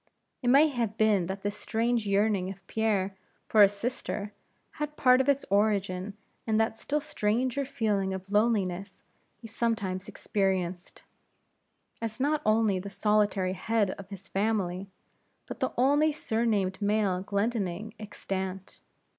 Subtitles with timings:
[0.41, 3.15] It may have been that this strange yearning of Pierre
[3.47, 4.33] for a sister,
[4.79, 9.03] had part of its origin in that still stranger feeling of loneliness
[9.37, 11.03] he sometimes experienced,
[12.01, 14.89] as not only the solitary head of his family,
[15.45, 18.79] but the only surnamed male Glendinning extant.